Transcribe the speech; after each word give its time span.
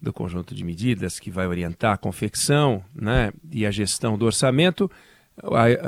do 0.00 0.12
conjunto 0.12 0.54
de 0.54 0.64
medidas 0.64 1.18
que 1.18 1.30
vai 1.30 1.46
orientar 1.46 1.94
a 1.94 1.98
confecção 1.98 2.82
né, 2.94 3.32
e 3.50 3.66
a 3.66 3.70
gestão 3.70 4.16
do 4.16 4.24
orçamento. 4.24 4.90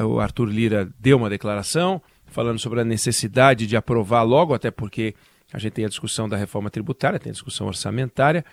O 0.04 0.20
Arthur 0.20 0.46
Lira 0.46 0.88
deu 0.98 1.16
uma 1.16 1.30
declaração 1.30 2.02
falando 2.27 2.58
sobre 2.58 2.80
a 2.80 2.84
necessidade 2.84 3.66
de 3.66 3.77
aprovar 3.77 4.22
logo, 4.22 4.54
até 4.54 4.70
porque 4.70 5.14
a 5.52 5.58
gente 5.58 5.72
tem 5.74 5.84
a 5.84 5.88
discussão 5.88 6.28
da 6.28 6.36
reforma 6.36 6.70
tributária, 6.70 7.19
tem 7.19 7.30
a 7.30 7.34
discussão 7.34 7.66
orçamentária. 7.66 8.44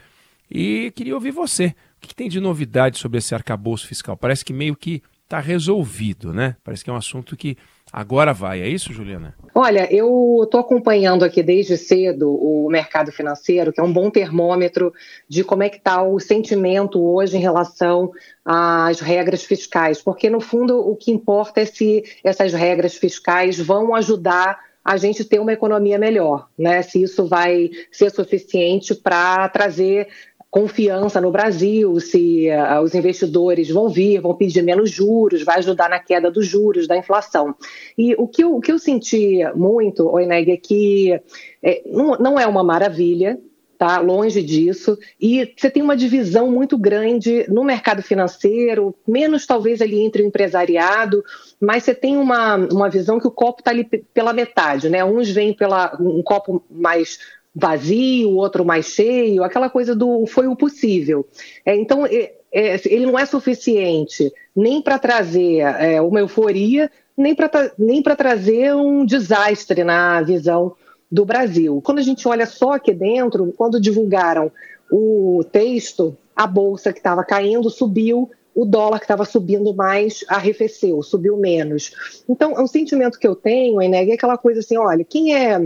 E 0.51 0.91
queria 0.95 1.15
ouvir 1.15 1.31
você. 1.31 1.75
O 1.97 2.07
que, 2.07 2.15
tem 2.15 2.27
de 2.27 2.39
novidade 2.39 2.97
sobre 2.97 3.19
esse 3.19 3.33
arcabouço 3.33 3.87
fiscal? 3.87 4.17
Parece 4.17 4.43
que 4.43 4.51
meio 4.51 4.75
que 4.75 5.01
está 5.23 5.39
resolvido, 5.39 6.33
né? 6.33 6.55
Parece 6.63 6.83
que 6.83 6.89
é 6.89 6.93
um 6.93 6.97
assunto 6.97 7.37
que 7.37 7.57
agora 7.91 8.33
vai. 8.33 8.61
É 8.61 8.67
isso, 8.67 8.93
Juliana? 8.93 9.35
Olha, 9.53 9.91
eu 9.93 10.41
estou 10.43 10.59
acompanhando 10.59 11.23
aqui 11.23 11.43
desde 11.43 11.77
cedo 11.77 12.29
o 12.31 12.69
mercado 12.69 13.11
financeiro, 13.11 13.73
que 13.73 13.79
é 13.79 13.83
um 13.83 13.91
bom 13.91 14.09
termômetro 14.09 14.93
de 15.27 15.43
como 15.43 15.63
é 15.63 15.69
que 15.69 15.77
está 15.77 16.01
o 16.01 16.19
sentimento 16.19 17.01
hoje 17.03 17.37
em 17.37 17.41
relação 17.41 18.11
às 18.45 18.99
regras 18.99 19.43
fiscais, 19.43 20.01
porque 20.01 20.29
no 20.29 20.39
fundo 20.39 20.79
o 20.79 20.95
que 20.95 21.11
importa 21.11 21.61
é 21.61 21.65
se 21.65 22.03
essas 22.23 22.53
regras 22.53 22.95
fiscais 22.95 23.59
vão 23.59 23.95
ajudar 23.95 24.59
a 24.83 24.97
gente 24.97 25.23
ter 25.23 25.39
uma 25.39 25.53
economia 25.53 25.99
melhor, 25.99 26.47
né? 26.57 26.81
Se 26.81 27.03
isso 27.03 27.27
vai 27.27 27.69
ser 27.91 28.09
suficiente 28.09 28.95
para 28.95 29.47
trazer 29.49 30.07
confiança 30.49 31.21
no 31.21 31.31
Brasil, 31.31 31.99
se 31.99 32.47
uh, 32.49 32.81
os 32.81 32.95
investidores 32.95 33.69
vão 33.69 33.87
vir, 33.87 34.19
vão 34.19 34.35
pedir 34.35 34.63
menos 34.63 34.89
juros, 34.89 35.43
vai 35.43 35.59
ajudar 35.59 35.89
na 35.89 35.99
queda 35.99 36.31
dos 36.31 36.47
juros, 36.47 36.87
da 36.87 36.97
inflação. 36.97 37.55
E 37.97 38.15
o 38.15 38.27
que 38.27 38.43
eu, 38.43 38.55
o 38.55 38.61
que 38.61 38.71
eu 38.71 38.79
senti 38.79 39.39
muito, 39.55 40.07
Oineg, 40.07 40.51
é 40.51 40.57
que 40.57 41.19
é, 41.61 41.83
não, 41.85 42.17
não 42.17 42.39
é 42.39 42.47
uma 42.47 42.63
maravilha, 42.63 43.39
tá? 43.79 43.99
Longe 43.99 44.43
disso. 44.43 44.97
E 45.21 45.53
você 45.55 45.71
tem 45.71 45.81
uma 45.81 45.95
divisão 45.95 46.51
muito 46.51 46.77
grande 46.77 47.45
no 47.47 47.63
mercado 47.63 48.03
financeiro, 48.03 48.93
menos 49.07 49.45
talvez 49.45 49.81
ali 49.81 50.01
entre 50.01 50.21
o 50.21 50.25
empresariado, 50.25 51.23
mas 51.61 51.83
você 51.83 51.95
tem 51.95 52.17
uma, 52.17 52.55
uma 52.55 52.89
visão 52.89 53.19
que 53.19 53.27
o 53.27 53.31
copo 53.31 53.61
está 53.61 53.71
ali 53.71 53.85
pela 53.85 54.33
metade, 54.33 54.89
né? 54.89 55.05
Uns 55.05 55.29
vêm 55.29 55.53
pela 55.53 55.95
um 55.97 56.21
copo 56.21 56.61
mais 56.69 57.19
vazio, 57.59 58.35
outro 58.35 58.65
mais 58.65 58.85
cheio, 58.85 59.43
aquela 59.43 59.69
coisa 59.69 59.95
do 59.95 60.25
foi 60.25 60.47
o 60.47 60.55
possível. 60.55 61.25
É, 61.65 61.75
então, 61.75 62.05
é, 62.05 62.33
é, 62.51 62.81
ele 62.85 63.05
não 63.05 63.17
é 63.17 63.25
suficiente 63.25 64.31
nem 64.55 64.81
para 64.81 64.97
trazer 64.97 65.59
é, 65.59 66.01
uma 66.01 66.19
euforia, 66.19 66.89
nem 67.15 67.35
para 67.35 67.71
nem 67.77 68.01
trazer 68.01 68.73
um 68.73 69.05
desastre 69.05 69.83
na 69.83 70.21
visão 70.21 70.75
do 71.11 71.25
Brasil. 71.25 71.81
Quando 71.83 71.99
a 71.99 72.03
gente 72.03 72.27
olha 72.27 72.45
só 72.45 72.73
aqui 72.73 72.93
dentro, 72.93 73.53
quando 73.57 73.79
divulgaram 73.79 74.51
o 74.91 75.43
texto, 75.51 76.17
a 76.35 76.47
bolsa 76.47 76.93
que 76.93 76.99
estava 76.99 77.23
caindo 77.23 77.69
subiu 77.69 78.29
o 78.55 78.65
dólar 78.65 78.99
que 78.99 79.05
estava 79.05 79.25
subindo 79.25 79.73
mais 79.73 80.25
arrefeceu, 80.27 81.01
subiu 81.01 81.37
menos. 81.37 82.23
Então, 82.27 82.53
o 82.61 82.67
sentimento 82.67 83.19
que 83.19 83.27
eu 83.27 83.35
tenho, 83.35 83.81
Eneg, 83.81 84.11
é 84.11 84.15
aquela 84.15 84.37
coisa 84.37 84.59
assim, 84.59 84.77
olha, 84.77 85.03
quem 85.03 85.33
é 85.33 85.57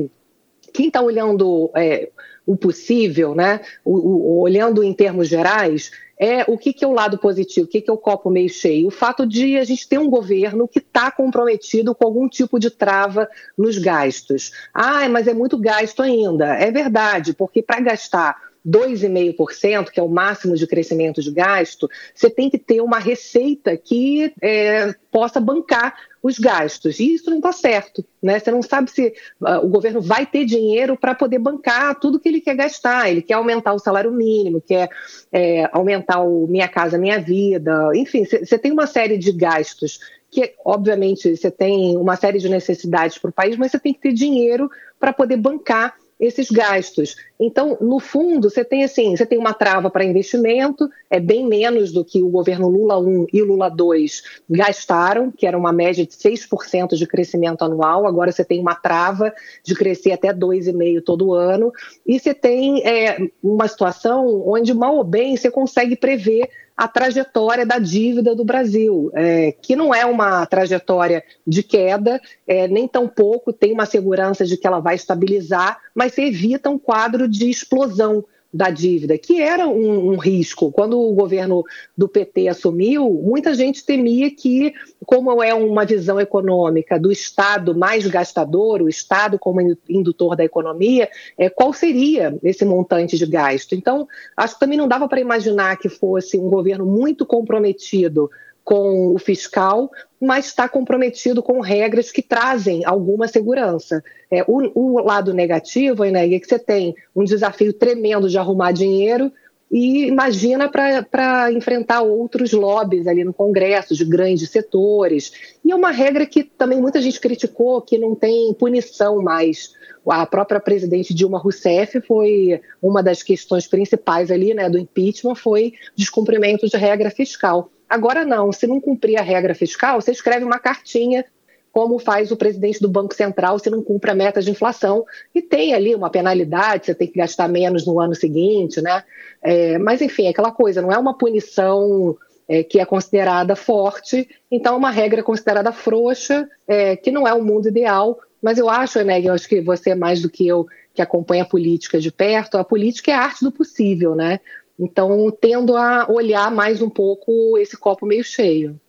quem 0.74 0.88
está 0.88 1.02
olhando 1.02 1.72
é, 1.76 2.10
o 2.46 2.58
possível, 2.58 3.36
né, 3.36 3.62
o, 3.86 3.96
o, 3.96 4.40
olhando 4.42 4.84
em 4.84 4.94
termos 4.94 5.28
gerais, 5.28 5.92
é 6.18 6.44
o 6.48 6.58
que, 6.58 6.74
que 6.74 6.86
é 6.86 6.88
o 6.88 6.94
lado 6.94 7.18
positivo, 7.18 7.66
o 7.66 7.70
que, 7.70 7.82
que 7.82 7.90
é 7.90 7.94
o 7.94 7.98
copo 7.98 8.30
meio 8.30 8.50
cheio. 8.50 8.88
O 8.88 8.92
fato 8.92 9.26
de 9.26 9.58
a 9.58 9.64
gente 9.64 9.88
ter 9.88 9.98
um 9.98 10.10
governo 10.10 10.68
que 10.68 10.80
está 10.80 11.12
comprometido 11.12 11.94
com 11.94 12.06
algum 12.06 12.30
tipo 12.30 12.60
de 12.60 12.70
trava 12.70 13.28
nos 13.58 13.78
gastos. 13.78 14.52
Ah, 14.74 15.08
mas 15.10 15.28
é 15.28 15.34
muito 15.34 15.58
gasto 15.58 16.02
ainda. 16.02 16.56
É 16.56 16.72
verdade, 16.72 17.34
porque 17.34 17.62
para 17.62 17.82
gastar 17.82 18.38
2,5%, 18.66 19.90
que 19.90 20.00
é 20.00 20.04
o 20.04 20.08
máximo 20.08 20.56
de 20.56 20.66
crescimento 20.66 21.22
de 21.22 21.32
gasto, 21.32 21.90
você 22.14 22.30
tem 22.30 22.50
que 22.50 22.58
ter 22.58 22.82
uma 22.82 23.00
receita 23.00 23.76
que 23.76 24.34
é, 24.42 24.94
possa 25.12 25.40
bancar 25.40 25.96
os 26.24 26.40
gastos. 26.40 27.02
E 27.02 27.16
isso 27.16 27.30
não 27.30 27.38
está 27.38 27.52
certo. 27.52 28.04
Né? 28.22 28.40
Você 28.40 28.50
não 28.50 28.62
sabe 28.62 28.90
se 28.90 29.14
uh, 29.42 29.58
o 29.62 29.68
governo 29.68 30.02
vai 30.02 30.26
ter 30.26 30.46
dinheiro 30.46 30.96
para 30.96 31.14
poder 31.14 31.38
bancar 31.38 32.00
tudo 32.00 32.20
que 32.20 32.30
ele 32.30 32.40
quer 32.40 32.56
gastar. 32.56 33.12
Ele 33.12 33.22
quer 33.22 33.34
aumentar 33.34 33.74
o 33.74 33.80
salário 33.80 34.12
mínimo, 34.12 34.62
quer 34.62 34.90
é, 35.32 35.70
aumentar 35.74 36.22
o 36.22 36.48
Minha 36.48 36.70
Casa 36.70 36.98
Minha 36.98 37.20
Vida. 37.20 37.92
Enfim, 37.94 38.24
você 38.24 38.58
tem 38.58 38.72
uma 38.72 38.88
série 38.88 39.18
de 39.18 39.34
gastos 39.34 40.00
que, 40.32 40.54
obviamente, 40.66 41.36
você 41.36 41.52
tem 41.52 41.96
uma 41.98 42.16
série 42.16 42.40
de 42.40 42.50
necessidades 42.50 43.18
para 43.18 43.30
o 43.30 43.34
país, 43.34 43.58
mas 43.58 43.72
você 43.72 43.80
tem 43.80 43.94
que 43.94 44.00
ter 44.00 44.14
dinheiro 44.14 44.70
para 45.00 45.12
poder 45.12 45.38
bancar 45.38 45.94
esses 46.24 46.50
gastos. 46.50 47.16
Então, 47.40 47.78
no 47.82 48.00
fundo, 48.00 48.50
você 48.50 48.64
tem 48.64 48.84
assim, 48.84 49.16
você 49.16 49.26
tem 49.26 49.38
uma 49.38 49.54
trava 49.54 49.90
para 49.90 50.06
investimento, 50.06 50.90
é 51.10 51.20
bem 51.20 51.46
menos 51.46 51.92
do 51.92 52.06
que 52.06 52.24
o 52.24 52.30
governo 52.30 52.70
Lula 52.70 52.98
1 52.98 53.28
e 53.34 53.42
Lula 53.42 53.70
2 53.70 54.24
gastaram, 54.50 55.30
que 55.30 55.46
era 55.46 55.58
uma 55.58 55.74
média 55.74 56.06
de 56.06 56.14
6% 56.14 56.96
de 56.96 57.06
crescimento 57.06 57.64
anual, 57.64 58.08
agora 58.08 58.32
você 58.32 58.46
tem 58.46 58.62
uma 58.62 58.76
trava 58.76 59.34
de 59.64 59.76
crescer 59.76 60.14
até 60.14 60.34
2,5% 60.34 61.04
todo 61.04 61.34
ano, 61.34 61.72
e 62.08 62.18
você 62.18 62.34
tem 62.34 62.82
é, 62.88 63.18
uma 63.44 63.68
situação 63.68 64.44
onde, 64.48 64.74
mal 64.74 64.96
ou 64.96 65.04
bem, 65.04 65.36
você 65.36 65.52
consegue 65.52 65.96
prever 65.96 66.50
a 66.76 66.88
trajetória 66.88 67.66
da 67.66 67.78
dívida 67.78 68.36
do 68.36 68.44
Brasil, 68.44 69.12
é, 69.14 69.52
que 69.52 69.76
não 69.76 69.94
é 69.94 70.06
uma 70.06 70.46
trajetória 70.46 71.24
de 71.46 71.62
queda, 71.62 72.20
é, 72.48 72.68
nem 72.68 72.88
tampouco 72.88 73.54
tem 73.54 73.72
uma 73.72 73.86
segurança 73.86 74.46
de 74.46 74.58
que 74.58 74.66
ela 74.66 74.80
vai 74.80 74.96
estabilizar, 74.96 75.80
mas 75.94 76.14
se 76.14 76.24
evita 76.24 76.70
um 76.70 76.80
quadro 76.80 77.28
de 77.28 77.50
explosão 77.50 78.26
da 78.54 78.70
dívida, 78.70 79.18
que 79.18 79.42
era 79.42 79.68
um, 79.68 80.12
um, 80.12 80.18
risco. 80.18 80.72
Quando 80.72 81.00
o 81.00 81.14
governo 81.14 81.64
do 81.98 82.08
PT 82.08 82.48
assumiu, 82.48 83.10
muita 83.10 83.56
gente 83.56 83.84
temia 83.84 84.30
que, 84.30 84.74
como 85.06 85.42
é 85.42 85.54
uma 85.56 85.84
visão 85.84 86.20
econômica 86.20 87.00
do 87.00 87.12
Estado 87.12 87.76
mais 87.76 88.06
gastador, 88.06 88.82
o 88.82 88.90
Estado 88.90 89.40
como 89.40 89.60
indutor 89.90 90.36
da 90.36 90.46
economia, 90.46 91.10
é, 91.36 91.50
qual 91.50 91.74
seria 91.74 92.38
esse 92.44 92.64
montante 92.64 93.18
de 93.18 93.26
gasto? 93.26 93.74
Então, 93.74 94.08
acho 94.38 94.54
que 94.54 94.60
também 94.60 94.78
não 94.78 94.88
dava 94.88 95.08
para 95.08 95.20
imaginar 95.20 95.78
que 95.78 95.90
fosse 95.90 96.38
um 96.38 96.50
governo 96.50 96.86
muito 96.86 97.26
comprometido 97.26 98.30
com 98.64 99.14
o 99.14 99.20
fiscal, 99.20 99.92
mas 100.20 100.46
está 100.46 100.70
comprometido 100.70 101.44
com 101.44 101.60
regras 101.60 102.12
que 102.12 102.22
trazem 102.22 102.86
alguma 102.86 103.28
segurança. 103.28 104.04
É, 104.32 104.44
o, 104.48 104.72
o 104.74 105.04
lado 105.04 105.34
negativo 105.34 106.04
né, 106.06 106.34
é 106.34 106.40
que 106.40 106.48
você 106.48 106.58
tem 106.58 106.96
um 107.16 107.24
desafio 107.24 107.74
tremendo 107.74 108.30
de 108.30 108.38
arrumar 108.38 108.72
dinheiro 108.72 109.32
e 109.74 110.06
imagina 110.06 110.70
para 110.70 111.52
enfrentar 111.52 112.04
outros 112.04 112.52
lobbies 112.52 113.08
ali 113.08 113.24
no 113.24 113.34
Congresso, 113.34 113.96
de 113.96 114.06
grandes 114.06 114.48
setores. 114.52 115.32
E 115.66 115.72
é 115.72 115.76
uma 115.76 115.90
regra 115.90 116.28
que 116.28 116.44
também 116.44 116.80
muita 116.80 117.02
gente 117.02 117.20
criticou, 117.20 117.82
que 117.82 117.98
não 117.98 118.14
tem 118.14 118.54
punição 118.54 119.20
mais. 119.20 119.74
A 120.08 120.28
própria 120.28 120.60
presidente 120.60 121.12
Dilma 121.12 121.40
Rousseff 121.40 122.00
foi 122.02 122.62
uma 122.80 123.02
das 123.02 123.24
questões 123.24 123.66
principais 123.66 124.30
ali 124.30 124.54
né, 124.54 124.70
do 124.70 124.78
impeachment, 124.78 125.34
foi 125.34 125.74
descumprimento 125.96 126.70
de 126.70 126.78
regra 126.78 127.10
fiscal. 127.10 127.72
Agora 127.94 128.26
não, 128.26 128.52
se 128.52 128.66
não 128.66 128.82
cumprir 128.82 129.20
a 129.20 129.22
regra 129.22 129.54
fiscal, 129.54 130.02
você 130.02 130.10
escreve 130.10 130.44
uma 130.44 130.58
cartinha 130.58 131.24
como 131.72 132.00
faz 132.00 132.32
o 132.32 132.36
presidente 132.36 132.82
do 132.82 132.90
Banco 132.90 133.14
Central 133.14 133.60
se 133.60 133.70
não 133.70 133.84
cumpre 133.84 134.10
a 134.10 134.16
meta 134.16 134.42
de 134.42 134.50
inflação. 134.50 135.06
E 135.34 135.44
tem 135.44 135.76
ali 135.76 135.94
uma 135.94 136.10
penalidade, 136.10 136.88
você 136.88 136.96
tem 136.96 137.08
que 137.08 137.20
gastar 137.20 137.48
menos 137.48 137.86
no 137.86 138.00
ano 138.00 138.16
seguinte, 138.16 138.82
né? 138.82 139.04
É, 139.44 139.78
mas, 139.78 140.02
enfim, 140.02 140.26
é 140.26 140.30
aquela 140.30 140.52
coisa, 140.52 140.82
não 140.82 140.92
é 140.92 140.98
uma 140.98 141.16
punição 141.16 142.18
é, 142.48 142.64
que 142.64 142.80
é 142.80 142.86
considerada 142.86 143.56
forte, 143.56 144.28
então 144.50 144.74
é 144.74 144.78
uma 144.78 144.90
regra 144.90 145.22
considerada 145.22 145.72
frouxa, 145.72 146.50
é, 146.68 146.96
que 146.96 147.12
não 147.12 147.28
é 147.28 147.34
o 147.36 147.44
mundo 147.44 147.68
ideal, 147.68 148.18
mas 148.42 148.58
eu 148.58 148.72
acho, 148.72 148.98
Eneg, 148.98 149.28
eu 149.28 149.36
acho 149.36 149.48
que 149.48 149.62
você 149.62 149.92
é 149.92 149.96
mais 149.96 150.20
do 150.20 150.32
que 150.32 150.48
eu 150.48 150.66
que 150.96 151.02
acompanha 151.02 151.44
a 151.44 151.48
política 151.48 152.00
de 152.00 152.12
perto, 152.12 152.58
a 152.58 152.64
política 152.64 153.12
é 153.12 153.14
a 153.14 153.22
arte 153.22 153.44
do 153.44 153.52
possível, 153.52 154.16
né? 154.16 154.40
Então, 154.80 155.32
tendo 155.40 155.76
a 155.78 156.10
olhar 156.10 156.52
mais 156.52 156.82
um 156.82 156.90
pouco 156.90 157.58
esse 157.58 157.78
copo 157.78 158.06
meio 158.06 158.24
cheio. 158.24 158.80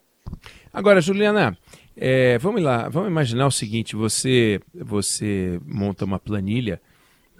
Agora, 0.72 1.00
Juliana, 1.00 1.56
é, 1.96 2.38
vamos 2.38 2.62
lá, 2.62 2.88
vamos 2.88 3.08
imaginar 3.08 3.46
o 3.46 3.50
seguinte: 3.50 3.94
você, 3.94 4.60
você 4.74 5.60
monta 5.64 6.04
uma 6.04 6.18
planilha 6.18 6.80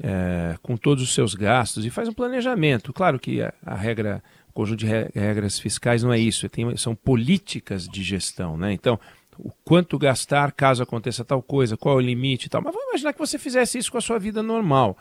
é, 0.03 0.57
com 0.63 0.77
todos 0.77 1.03
os 1.03 1.15
seus 1.15 1.35
gastos 1.35 1.85
e 1.85 1.91
faz 1.91 2.09
um 2.09 2.13
planejamento. 2.13 2.93
Claro 2.93 3.19
que 3.19 3.43
a, 3.43 3.53
a 3.65 3.75
regra, 3.75 4.23
o 4.51 4.53
conjunto 4.53 4.81
de 4.81 4.87
regras 4.87 5.59
fiscais 5.59 6.03
não 6.03 6.13
é 6.13 6.19
isso, 6.19 6.49
tem, 6.49 6.77
são 6.77 6.95
políticas 6.95 7.89
de 7.89 8.03
gestão, 8.03 8.57
né? 8.57 8.73
Então, 8.73 9.01
o 9.39 9.51
quanto 9.65 9.99
gastar 9.99 10.53
caso 10.53 10.83
aconteça 10.83 11.25
tal 11.25 11.43
coisa, 11.43 11.77
qual 11.77 11.97
é 11.97 12.03
o 12.03 12.07
limite 12.07 12.47
e 12.47 12.49
tal. 12.49 12.63
Mas 12.63 12.73
vamos 12.73 12.89
imaginar 12.91 13.13
que 13.13 13.19
você 13.19 13.39
fizesse 13.39 13.79
isso 13.79 13.91
com 13.91 13.99
a 13.99 14.03
sua 14.03 14.19
vida 14.19 14.43
normal. 14.43 14.97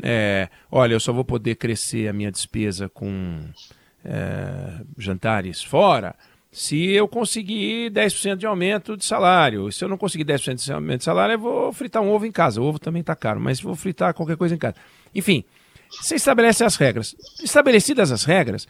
É, 0.00 0.48
olha, 0.70 0.94
eu 0.94 1.00
só 1.00 1.12
vou 1.12 1.24
poder 1.24 1.56
crescer 1.56 2.08
a 2.08 2.12
minha 2.12 2.30
despesa 2.30 2.88
com 2.88 3.40
é, 4.04 4.80
jantares 4.96 5.62
fora 5.62 6.14
se 6.52 6.90
eu 6.90 7.08
conseguir 7.08 7.90
10% 7.90 8.36
de 8.36 8.46
aumento 8.46 8.94
de 8.94 9.04
salário. 9.06 9.72
Se 9.72 9.82
eu 9.82 9.88
não 9.88 9.96
conseguir 9.96 10.26
10% 10.26 10.62
de 10.62 10.72
aumento 10.72 10.98
de 10.98 11.04
salário, 11.04 11.32
eu 11.32 11.38
vou 11.38 11.72
fritar 11.72 12.02
um 12.02 12.10
ovo 12.10 12.26
em 12.26 12.30
casa. 12.30 12.60
O 12.60 12.64
ovo 12.64 12.78
também 12.78 13.00
está 13.00 13.16
caro, 13.16 13.40
mas 13.40 13.60
vou 13.60 13.74
fritar 13.74 14.12
qualquer 14.12 14.36
coisa 14.36 14.54
em 14.54 14.58
casa. 14.58 14.76
Enfim, 15.14 15.44
você 15.90 16.14
estabelece 16.14 16.62
as 16.62 16.76
regras. 16.76 17.16
Estabelecidas 17.42 18.12
as 18.12 18.24
regras, 18.24 18.68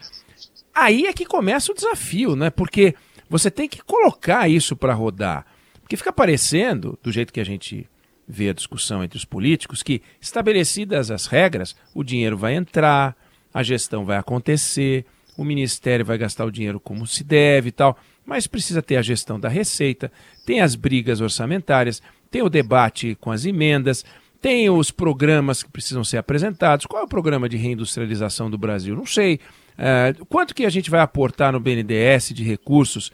aí 0.72 1.06
é 1.06 1.12
que 1.12 1.26
começa 1.26 1.72
o 1.72 1.74
desafio, 1.74 2.36
né? 2.36 2.50
Porque 2.50 2.94
você 3.28 3.50
tem 3.50 3.68
que 3.68 3.82
colocar 3.82 4.48
isso 4.48 4.76
para 4.76 4.94
rodar. 4.94 5.44
Porque 5.80 5.96
fica 5.96 6.12
parecendo, 6.12 6.96
do 7.02 7.10
jeito 7.10 7.32
que 7.32 7.40
a 7.40 7.44
gente 7.44 7.88
a 8.28 8.52
discussão 8.52 9.02
entre 9.02 9.16
os 9.16 9.24
políticos, 9.24 9.82
que 9.82 10.02
estabelecidas 10.20 11.10
as 11.10 11.26
regras, 11.26 11.76
o 11.94 12.02
dinheiro 12.02 12.36
vai 12.36 12.54
entrar, 12.54 13.16
a 13.52 13.62
gestão 13.62 14.04
vai 14.04 14.16
acontecer, 14.16 15.04
o 15.36 15.44
ministério 15.44 16.04
vai 16.04 16.18
gastar 16.18 16.44
o 16.44 16.50
dinheiro 16.50 16.80
como 16.80 17.06
se 17.06 17.24
deve 17.24 17.68
e 17.68 17.72
tal, 17.72 17.98
mas 18.24 18.46
precisa 18.46 18.82
ter 18.82 18.96
a 18.96 19.02
gestão 19.02 19.38
da 19.38 19.48
receita, 19.48 20.10
tem 20.46 20.60
as 20.60 20.74
brigas 20.74 21.20
orçamentárias, 21.20 22.02
tem 22.30 22.42
o 22.42 22.48
debate 22.48 23.16
com 23.20 23.30
as 23.30 23.44
emendas, 23.44 24.04
tem 24.40 24.68
os 24.68 24.90
programas 24.90 25.62
que 25.62 25.70
precisam 25.70 26.02
ser 26.02 26.16
apresentados. 26.16 26.86
Qual 26.86 27.02
é 27.02 27.04
o 27.04 27.08
programa 27.08 27.48
de 27.48 27.56
reindustrialização 27.56 28.50
do 28.50 28.58
Brasil? 28.58 28.96
Não 28.96 29.06
sei. 29.06 29.38
É, 29.78 30.14
quanto 30.28 30.54
que 30.54 30.64
a 30.64 30.70
gente 30.70 30.90
vai 30.90 31.00
aportar 31.00 31.52
no 31.52 31.60
BNDES 31.60 32.30
de 32.34 32.42
recursos 32.42 33.12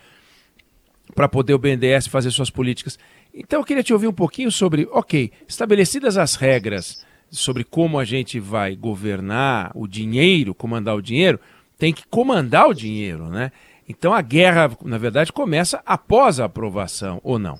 para 1.14 1.28
poder 1.28 1.52
o 1.52 1.58
BNDES 1.58 2.06
fazer 2.06 2.30
suas 2.30 2.48
políticas? 2.48 2.98
Então 3.32 3.60
eu 3.60 3.64
queria 3.64 3.82
te 3.82 3.92
ouvir 3.92 4.06
um 4.06 4.12
pouquinho 4.12 4.50
sobre, 4.50 4.88
ok, 4.90 5.30
estabelecidas 5.46 6.16
as 6.16 6.34
regras 6.34 7.06
sobre 7.30 7.64
como 7.64 7.98
a 7.98 8.04
gente 8.04 8.40
vai 8.40 8.74
governar 8.74 9.70
o 9.74 9.86
dinheiro, 9.86 10.54
comandar 10.54 10.96
o 10.96 11.02
dinheiro, 11.02 11.38
tem 11.76 11.92
que 11.92 12.06
comandar 12.08 12.68
o 12.68 12.74
dinheiro, 12.74 13.28
né? 13.28 13.52
Então 13.88 14.12
a 14.12 14.20
guerra, 14.20 14.70
na 14.84 14.98
verdade, 14.98 15.32
começa 15.32 15.82
após 15.86 16.40
a 16.40 16.44
aprovação, 16.44 17.20
ou 17.22 17.38
não? 17.38 17.58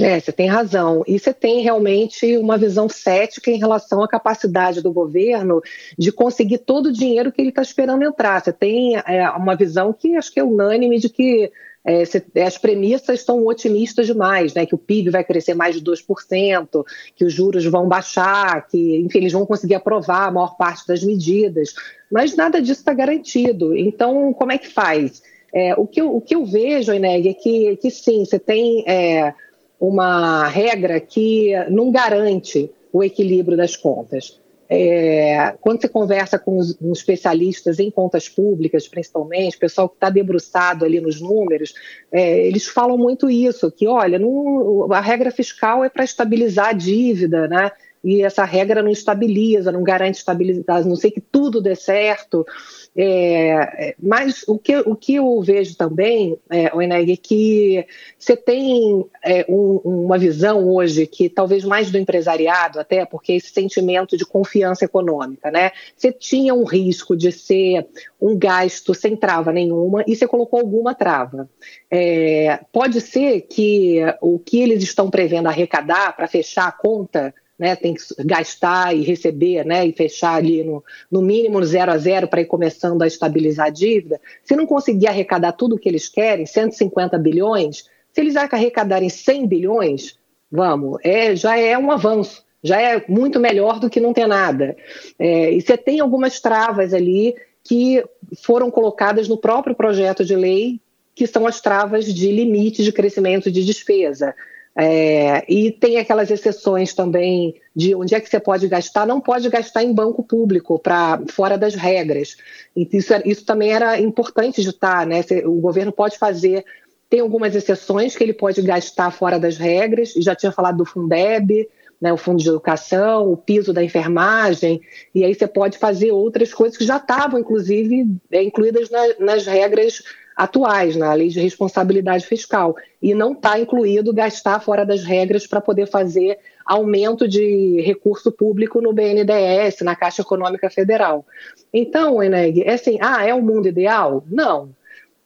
É, 0.00 0.18
você 0.18 0.32
tem 0.32 0.48
razão. 0.48 1.04
E 1.06 1.18
você 1.18 1.32
tem 1.32 1.60
realmente 1.60 2.36
uma 2.36 2.58
visão 2.58 2.88
cética 2.88 3.50
em 3.50 3.58
relação 3.58 4.02
à 4.02 4.08
capacidade 4.08 4.82
do 4.82 4.92
governo 4.92 5.62
de 5.96 6.10
conseguir 6.10 6.58
todo 6.58 6.86
o 6.86 6.92
dinheiro 6.92 7.30
que 7.30 7.40
ele 7.40 7.50
está 7.50 7.62
esperando 7.62 8.02
entrar. 8.02 8.42
Você 8.42 8.52
tem 8.52 8.96
é, 8.96 9.28
uma 9.30 9.54
visão 9.54 9.92
que 9.92 10.16
acho 10.16 10.32
que 10.32 10.40
é 10.40 10.44
unânime 10.44 10.98
de 10.98 11.08
que 11.08 11.52
é, 11.86 12.02
as 12.42 12.56
premissas 12.56 13.20
estão 13.20 13.44
otimistas 13.46 14.06
demais, 14.06 14.54
né? 14.54 14.64
que 14.64 14.74
o 14.74 14.78
PIB 14.78 15.10
vai 15.10 15.22
crescer 15.22 15.52
mais 15.52 15.74
de 15.74 15.82
2%, 15.82 16.84
que 17.14 17.24
os 17.24 17.32
juros 17.32 17.64
vão 17.66 17.86
baixar, 17.86 18.66
que, 18.66 18.96
enfim, 19.00 19.18
eles 19.18 19.32
vão 19.32 19.44
conseguir 19.44 19.74
aprovar 19.74 20.28
a 20.28 20.30
maior 20.30 20.56
parte 20.56 20.86
das 20.86 21.04
medidas, 21.04 21.74
mas 22.10 22.34
nada 22.34 22.60
disso 22.60 22.80
está 22.80 22.94
garantido. 22.94 23.76
Então, 23.76 24.32
como 24.32 24.52
é 24.52 24.58
que 24.58 24.68
faz? 24.68 25.22
É, 25.52 25.74
o, 25.74 25.86
que 25.86 26.00
eu, 26.00 26.16
o 26.16 26.20
que 26.20 26.34
eu 26.34 26.44
vejo, 26.46 26.92
Eneg, 26.92 27.28
é 27.28 27.34
que, 27.34 27.76
que 27.76 27.90
sim, 27.90 28.24
você 28.24 28.38
tem 28.38 28.82
é, 28.88 29.34
uma 29.78 30.48
regra 30.48 30.98
que 30.98 31.52
não 31.70 31.92
garante 31.92 32.70
o 32.92 33.04
equilíbrio 33.04 33.56
das 33.56 33.76
contas. 33.76 34.40
É, 34.68 35.54
quando 35.60 35.80
você 35.80 35.88
conversa 35.88 36.38
com 36.38 36.56
os, 36.56 36.74
com 36.74 36.92
especialistas 36.92 37.78
em 37.78 37.90
contas 37.90 38.28
públicas, 38.28 38.88
principalmente, 38.88 39.58
pessoal 39.58 39.88
que 39.88 39.96
está 39.96 40.08
debruçado 40.08 40.84
ali 40.84 41.00
nos 41.00 41.20
números, 41.20 41.74
é, 42.10 42.46
eles 42.46 42.66
falam 42.66 42.96
muito 42.96 43.28
isso, 43.28 43.70
que 43.70 43.86
olha, 43.86 44.18
não, 44.18 44.90
a 44.92 45.00
regra 45.00 45.30
fiscal 45.30 45.84
é 45.84 45.88
para 45.88 46.04
estabilizar 46.04 46.68
a 46.68 46.72
dívida, 46.72 47.46
né? 47.46 47.70
E 48.04 48.22
essa 48.22 48.44
regra 48.44 48.82
não 48.82 48.90
estabiliza, 48.90 49.72
não 49.72 49.82
garante 49.82 50.18
estabilidade, 50.18 50.86
não 50.86 50.94
sei 50.94 51.10
que 51.10 51.22
tudo 51.22 51.62
dê 51.62 51.74
certo. 51.74 52.46
É, 52.94 53.96
mas 54.00 54.44
o 54.46 54.58
que, 54.58 54.76
o 54.76 54.94
que 54.94 55.14
eu 55.14 55.40
vejo 55.40 55.74
também, 55.74 56.38
é, 56.50 56.66
Eneg, 56.76 57.12
é 57.12 57.16
que 57.16 57.86
você 58.18 58.36
tem 58.36 59.04
é, 59.24 59.46
um, 59.48 59.80
uma 59.82 60.18
visão 60.18 60.68
hoje 60.68 61.06
que 61.06 61.30
talvez 61.30 61.64
mais 61.64 61.90
do 61.90 61.96
empresariado, 61.96 62.78
até 62.78 63.06
porque 63.06 63.32
esse 63.32 63.48
sentimento 63.48 64.18
de 64.18 64.26
confiança 64.26 64.84
econômica, 64.84 65.50
né? 65.50 65.72
Você 65.96 66.12
tinha 66.12 66.54
um 66.54 66.64
risco 66.64 67.16
de 67.16 67.32
ser 67.32 67.86
um 68.20 68.38
gasto 68.38 68.94
sem 68.94 69.16
trava 69.16 69.50
nenhuma 69.50 70.04
e 70.06 70.14
você 70.14 70.28
colocou 70.28 70.60
alguma 70.60 70.94
trava. 70.94 71.48
É, 71.90 72.60
pode 72.70 73.00
ser 73.00 73.42
que 73.42 74.00
o 74.20 74.38
que 74.38 74.60
eles 74.60 74.82
estão 74.82 75.08
prevendo 75.08 75.48
arrecadar 75.48 76.14
para 76.14 76.28
fechar 76.28 76.68
a 76.68 76.72
conta 76.72 77.34
né, 77.64 77.74
tem 77.74 77.94
que 77.94 78.02
gastar 78.18 78.94
e 78.94 79.00
receber, 79.00 79.64
né, 79.64 79.86
e 79.86 79.92
fechar 79.92 80.34
ali 80.34 80.62
no, 80.62 80.84
no 81.10 81.22
mínimo 81.22 81.64
zero 81.64 81.92
a 81.92 81.96
zero 81.96 82.28
para 82.28 82.42
ir 82.42 82.44
começando 82.44 83.00
a 83.00 83.06
estabilizar 83.06 83.68
a 83.68 83.70
dívida, 83.70 84.20
se 84.42 84.54
não 84.54 84.66
conseguir 84.66 85.06
arrecadar 85.06 85.52
tudo 85.52 85.76
o 85.76 85.78
que 85.78 85.88
eles 85.88 86.06
querem, 86.06 86.44
150 86.44 87.16
bilhões, 87.16 87.88
se 88.12 88.20
eles 88.20 88.36
arrecadarem 88.36 89.08
100 89.08 89.46
bilhões, 89.46 90.18
vamos, 90.52 90.98
é, 91.02 91.34
já 91.34 91.58
é 91.58 91.78
um 91.78 91.90
avanço, 91.90 92.44
já 92.62 92.78
é 92.78 93.02
muito 93.08 93.40
melhor 93.40 93.80
do 93.80 93.88
que 93.88 93.98
não 93.98 94.12
ter 94.12 94.26
nada. 94.26 94.76
É, 95.18 95.50
e 95.50 95.62
você 95.62 95.78
tem 95.78 96.00
algumas 96.00 96.40
travas 96.40 96.92
ali 96.92 97.34
que 97.62 98.04
foram 98.42 98.70
colocadas 98.70 99.26
no 99.26 99.38
próprio 99.38 99.74
projeto 99.74 100.22
de 100.22 100.36
lei, 100.36 100.78
que 101.14 101.26
são 101.26 101.46
as 101.46 101.62
travas 101.62 102.12
de 102.12 102.30
limite 102.30 102.84
de 102.84 102.92
crescimento 102.92 103.50
de 103.50 103.64
despesa. 103.64 104.34
É, 104.76 105.44
e 105.52 105.70
tem 105.70 105.98
aquelas 105.98 106.30
exceções 106.30 106.92
também 106.94 107.54
de 107.74 107.94
onde 107.94 108.14
é 108.14 108.20
que 108.20 108.28
você 108.28 108.40
pode 108.40 108.66
gastar, 108.66 109.06
não 109.06 109.20
pode 109.20 109.48
gastar 109.48 109.84
em 109.84 109.92
banco 109.92 110.22
público, 110.22 110.78
para 110.78 111.20
fora 111.30 111.56
das 111.56 111.74
regras. 111.74 112.36
Isso, 112.76 113.12
isso 113.24 113.44
também 113.44 113.72
era 113.72 114.00
importante 114.00 114.62
de 114.62 114.70
estar, 114.70 115.06
né? 115.06 115.24
O 115.44 115.60
governo 115.60 115.92
pode 115.92 116.18
fazer, 116.18 116.64
tem 117.08 117.20
algumas 117.20 117.54
exceções 117.54 118.16
que 118.16 118.24
ele 118.24 118.32
pode 118.32 118.60
gastar 118.62 119.10
fora 119.12 119.38
das 119.38 119.56
regras, 119.56 120.12
já 120.16 120.34
tinha 120.34 120.50
falado 120.50 120.78
do 120.78 120.84
Fundeb, 120.84 121.68
né, 122.00 122.12
o 122.12 122.16
Fundo 122.16 122.42
de 122.42 122.48
Educação, 122.48 123.32
o 123.32 123.36
piso 123.36 123.72
da 123.72 123.82
enfermagem, 123.82 124.82
e 125.14 125.24
aí 125.24 125.34
você 125.34 125.46
pode 125.46 125.78
fazer 125.78 126.12
outras 126.12 126.52
coisas 126.52 126.76
que 126.76 126.84
já 126.84 126.98
estavam, 126.98 127.40
inclusive, 127.40 128.06
é, 128.30 128.42
incluídas 128.42 128.90
na, 128.90 129.00
nas 129.20 129.46
regras 129.46 130.02
atuais 130.36 130.96
na 130.96 131.12
lei 131.12 131.28
de 131.28 131.40
responsabilidade 131.40 132.26
fiscal 132.26 132.74
e 133.00 133.14
não 133.14 133.32
está 133.32 133.58
incluído 133.58 134.12
gastar 134.12 134.60
fora 134.60 134.84
das 134.84 135.04
regras 135.04 135.46
para 135.46 135.60
poder 135.60 135.86
fazer 135.86 136.38
aumento 136.64 137.28
de 137.28 137.80
recurso 137.82 138.32
público 138.32 138.80
no 138.80 138.92
BNDES, 138.92 139.80
na 139.82 139.94
Caixa 139.94 140.22
Econômica 140.22 140.70
Federal. 140.70 141.24
Então, 141.72 142.22
Eneg, 142.22 142.62
é 142.62 142.74
assim, 142.74 142.98
ah, 143.00 143.24
é 143.24 143.34
o 143.34 143.42
mundo 143.42 143.68
ideal? 143.68 144.24
Não. 144.30 144.70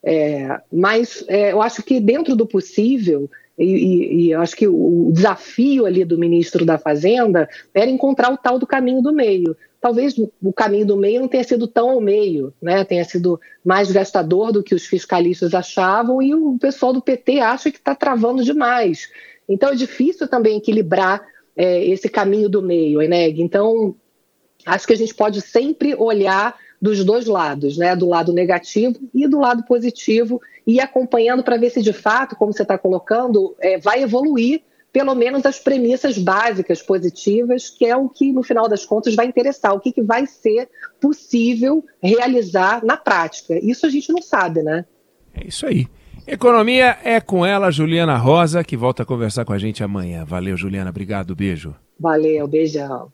É, 0.03 0.61
mas 0.73 1.25
é, 1.29 1.53
eu 1.53 1.61
acho 1.61 1.83
que 1.83 2.00
dentro 2.00 2.37
do 2.37 2.47
possível, 2.47 3.31
e, 3.65 4.29
e, 4.29 4.35
acho 4.35 4.57
que 4.57 4.69
o 4.69 5.11
desafio 5.12 5.85
ali 5.85 6.05
do 6.05 6.17
ministro 6.17 6.65
da 6.65 6.79
Fazenda 6.79 7.49
era 7.75 7.91
encontrar 7.91 8.33
o 8.33 8.37
tal 8.37 8.59
do 8.59 8.67
caminho 8.67 9.03
do 9.03 9.12
meio 9.12 9.57
talvez 9.81 10.17
o 10.43 10.53
caminho 10.53 10.87
do 10.87 10.97
meio 10.97 11.21
não 11.21 11.29
tenha 11.29 11.45
sido 11.45 11.67
tão 11.67 11.91
ao 11.91 12.00
meio, 12.00 12.53
né? 12.61 12.85
tenha 12.85 13.05
sido 13.05 13.41
mais 13.65 13.91
gastador 13.91 14.53
do 14.53 14.62
que 14.62 14.75
os 14.75 14.87
fiscalistas 14.87 15.55
achavam, 15.55 16.21
e 16.21 16.35
o 16.35 16.59
pessoal 16.59 16.93
do 16.93 17.03
PT 17.03 17.41
acha 17.41 17.71
que 17.71 17.79
está 17.79 17.95
travando 17.95 18.43
demais. 18.43 19.09
Então 19.49 19.71
é 19.71 19.75
difícil 19.75 20.29
também 20.29 20.59
equilibrar 20.59 21.25
é, 21.57 21.85
esse 21.87 22.09
caminho 22.09 22.49
do 22.49 22.62
meio, 22.62 23.00
Eneg. 23.00 23.41
Então, 23.41 23.95
acho 24.67 24.87
que 24.87 24.93
a 24.93 24.97
gente 24.97 25.15
pode 25.15 25.41
sempre 25.41 25.95
olhar 25.95 26.57
dos 26.80 27.04
dois 27.04 27.26
lados, 27.26 27.76
né? 27.76 27.94
Do 27.94 28.08
lado 28.08 28.32
negativo 28.32 28.99
e 29.14 29.26
do 29.26 29.38
lado 29.38 29.64
positivo, 29.64 30.40
e 30.66 30.80
acompanhando 30.80 31.42
para 31.42 31.56
ver 31.56 31.70
se 31.70 31.82
de 31.82 31.92
fato, 31.92 32.37
como 32.37 32.52
você 32.52 32.62
está 32.62 32.76
colocando, 32.76 33.54
é, 33.58 33.78
vai 33.78 34.02
evoluir 34.02 34.62
pelo 34.92 35.14
menos 35.14 35.44
as 35.44 35.58
premissas 35.58 36.16
básicas 36.16 36.82
positivas, 36.82 37.68
que 37.68 37.87
é 37.87 37.97
o 37.97 38.08
que, 38.08 38.32
no 38.32 38.42
final 38.42 38.68
das 38.68 38.87
contas, 38.87 39.14
vai 39.14 39.26
interessar, 39.26 39.75
o 39.75 39.80
que, 39.80 39.92
que 39.92 40.02
vai 40.02 40.26
ser 40.26 40.68
possível 41.00 41.85
realizar 42.02 42.85
na 42.85 42.97
prática. 42.97 43.58
Isso 43.62 43.87
a 43.87 43.90
gente 43.90 44.11
não 44.11 44.23
sabe, 44.23 44.62
né? 44.62 44.85
É 45.35 45.47
isso 45.47 45.66
aí. 45.66 45.87
Economia 46.26 46.99
é 47.04 47.20
com 47.20 47.44
ela, 47.44 47.70
Juliana 47.70 48.16
Rosa, 48.16 48.64
que 48.64 48.76
volta 48.76 49.02
a 49.02 49.06
conversar 49.06 49.44
com 49.44 49.52
a 49.52 49.58
gente 49.58 49.85
amanhã. 49.85 50.25
Valeu, 50.25 50.56
Juliana. 50.56 50.90
Obrigado. 50.90 51.35
Beijo. 51.35 51.75
Valeu, 51.99 52.47
beijão. 52.47 53.06